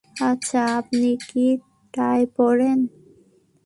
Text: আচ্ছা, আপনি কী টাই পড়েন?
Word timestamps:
আচ্ছা, 0.23 0.61
আপনি 0.77 1.09
কী 1.27 1.45
টাই 1.93 2.21
পড়েন? 2.37 2.79